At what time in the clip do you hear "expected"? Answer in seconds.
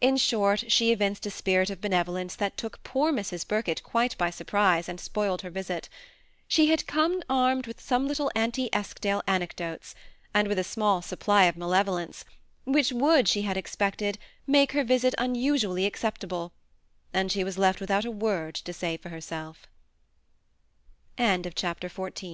13.58-14.16